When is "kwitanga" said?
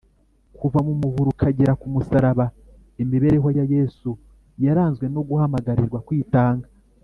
6.07-6.67